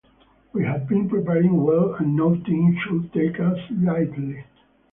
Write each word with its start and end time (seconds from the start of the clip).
We 0.51 0.63
have 0.63 0.87
been 0.87 1.07
preparing 1.07 1.61
well 1.61 1.93
and 1.93 2.15
no 2.15 2.33
team 2.33 2.75
should 2.83 3.13
take 3.13 3.39
us 3.39 3.59
lightly. 3.69 4.45